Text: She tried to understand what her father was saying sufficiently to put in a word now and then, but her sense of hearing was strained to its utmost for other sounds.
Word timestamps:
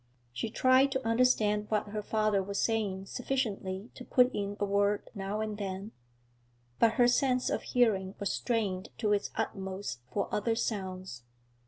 She 0.33 0.49
tried 0.49 0.91
to 0.93 1.07
understand 1.07 1.67
what 1.69 1.89
her 1.89 2.01
father 2.01 2.41
was 2.41 2.59
saying 2.59 3.05
sufficiently 3.05 3.91
to 3.93 4.03
put 4.03 4.33
in 4.33 4.57
a 4.59 4.65
word 4.65 5.07
now 5.13 5.41
and 5.41 5.59
then, 5.59 5.91
but 6.79 6.93
her 6.93 7.07
sense 7.07 7.51
of 7.51 7.61
hearing 7.61 8.15
was 8.19 8.33
strained 8.33 8.89
to 8.97 9.13
its 9.13 9.29
utmost 9.35 9.99
for 10.11 10.27
other 10.33 10.55
sounds. 10.55 11.21